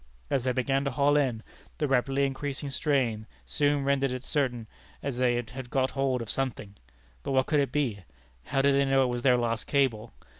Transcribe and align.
As 0.31 0.45
they 0.45 0.51
began 0.51 0.83
to 0.85 0.89
haul 0.89 1.15
in, 1.15 1.43
the 1.77 1.87
rapidly 1.87 2.25
increasing 2.25 2.71
strain 2.71 3.27
soon 3.45 3.83
rendered 3.83 4.09
it 4.09 4.23
certain 4.23 4.65
that 5.01 5.13
they 5.13 5.35
had 5.35 5.69
got 5.69 5.91
hold 5.91 6.23
of 6.23 6.29
something. 6.31 6.73
But 7.21 7.33
what 7.33 7.45
could 7.45 7.59
it 7.59 7.71
be? 7.71 7.99
How 8.45 8.63
did 8.63 8.73
they 8.73 8.85
know 8.85 9.03
it 9.03 9.09
was 9.13 9.21
their 9.21 9.37
lost 9.37 9.67
cable? 9.67 10.11